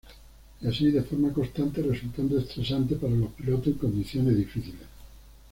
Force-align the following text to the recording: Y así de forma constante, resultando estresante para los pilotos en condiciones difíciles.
Y 0.61 0.67
así 0.67 0.89
de 0.89 1.03
forma 1.03 1.31
constante, 1.31 1.83
resultando 1.83 2.35
estresante 2.39 2.95
para 2.95 3.13
los 3.13 3.29
pilotos 3.33 3.67
en 3.67 3.73
condiciones 3.73 4.35
difíciles. 4.35 4.87